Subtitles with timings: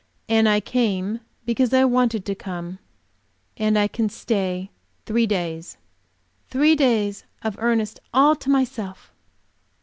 [0.27, 2.79] "And I came because I wanted to come.
[3.55, 4.71] And I can stay
[5.05, 5.77] three days."
[6.49, 9.13] Three days of Ernest all to myself!